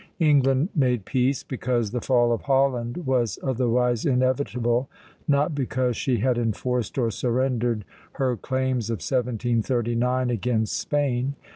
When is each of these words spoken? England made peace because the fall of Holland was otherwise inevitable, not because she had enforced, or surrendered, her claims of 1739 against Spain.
England 0.17 0.69
made 0.73 1.05
peace 1.05 1.43
because 1.43 1.91
the 1.91 2.01
fall 2.01 2.31
of 2.33 2.41
Holland 2.41 3.05
was 3.05 3.37
otherwise 3.43 4.03
inevitable, 4.03 4.89
not 5.27 5.53
because 5.53 5.95
she 5.95 6.17
had 6.17 6.39
enforced, 6.39 6.97
or 6.97 7.11
surrendered, 7.11 7.85
her 8.13 8.35
claims 8.35 8.89
of 8.89 8.95
1739 8.95 10.31
against 10.31 10.73
Spain. 10.75 11.35